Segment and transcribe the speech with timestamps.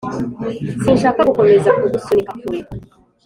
[0.83, 2.59] sinshaka gukomeza kugusunika kure.